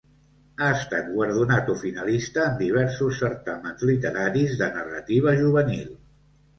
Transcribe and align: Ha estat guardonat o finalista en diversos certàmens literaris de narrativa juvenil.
Ha 0.61 0.69
estat 0.77 1.11
guardonat 1.17 1.69
o 1.75 1.75
finalista 1.83 2.43
en 2.47 2.57
diversos 2.63 3.21
certàmens 3.23 3.87
literaris 3.93 4.61
de 4.65 4.75
narrativa 4.83 5.39
juvenil. 5.47 5.91